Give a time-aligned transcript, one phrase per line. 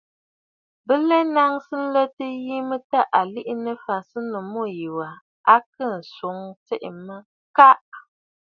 [0.85, 5.09] Bɨ lɛ nnaŋsə nlətə a yi mə tâ à liʼinə afǎnsənnǔ mû yì wa,
[5.53, 7.15] a kɨɨ̀ ǹswoŋə tsiʼì mə
[7.57, 7.97] “Kaʼa!”.